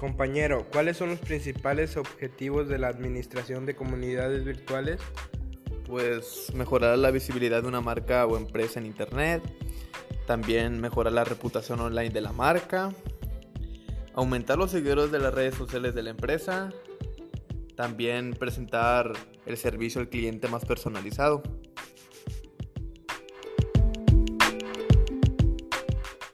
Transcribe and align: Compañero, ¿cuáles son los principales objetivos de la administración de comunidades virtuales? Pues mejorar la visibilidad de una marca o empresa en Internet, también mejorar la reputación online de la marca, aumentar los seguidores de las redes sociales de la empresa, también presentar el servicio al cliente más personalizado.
Compañero, 0.00 0.66
¿cuáles 0.70 0.98
son 0.98 1.08
los 1.08 1.20
principales 1.20 1.96
objetivos 1.96 2.68
de 2.68 2.78
la 2.78 2.88
administración 2.88 3.64
de 3.64 3.74
comunidades 3.74 4.44
virtuales? 4.44 5.00
Pues 5.86 6.52
mejorar 6.54 6.98
la 6.98 7.10
visibilidad 7.10 7.62
de 7.62 7.68
una 7.68 7.80
marca 7.80 8.26
o 8.26 8.36
empresa 8.36 8.78
en 8.78 8.86
Internet, 8.86 9.42
también 10.26 10.80
mejorar 10.80 11.14
la 11.14 11.24
reputación 11.24 11.80
online 11.80 12.10
de 12.10 12.20
la 12.20 12.32
marca, 12.32 12.92
aumentar 14.14 14.58
los 14.58 14.70
seguidores 14.70 15.10
de 15.10 15.18
las 15.18 15.32
redes 15.32 15.54
sociales 15.54 15.94
de 15.94 16.02
la 16.02 16.10
empresa, 16.10 16.70
también 17.74 18.32
presentar 18.32 19.12
el 19.46 19.56
servicio 19.56 20.00
al 20.00 20.08
cliente 20.08 20.48
más 20.48 20.64
personalizado. 20.66 21.42